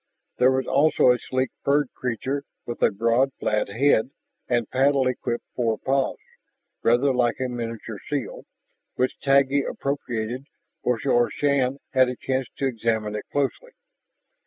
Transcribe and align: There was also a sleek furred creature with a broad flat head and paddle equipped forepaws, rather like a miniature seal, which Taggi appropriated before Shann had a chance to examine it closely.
There 0.39 0.49
was 0.51 0.65
also 0.65 1.11
a 1.11 1.19
sleek 1.19 1.51
furred 1.63 1.93
creature 1.93 2.43
with 2.65 2.81
a 2.81 2.89
broad 2.89 3.33
flat 3.39 3.69
head 3.69 4.09
and 4.47 4.67
paddle 4.71 5.05
equipped 5.07 5.45
forepaws, 5.55 6.17
rather 6.81 7.13
like 7.13 7.35
a 7.39 7.47
miniature 7.47 7.99
seal, 8.09 8.45
which 8.95 9.13
Taggi 9.21 9.61
appropriated 9.63 10.45
before 10.83 11.29
Shann 11.29 11.77
had 11.93 12.09
a 12.09 12.15
chance 12.15 12.47
to 12.57 12.65
examine 12.65 13.13
it 13.15 13.25
closely. 13.31 13.73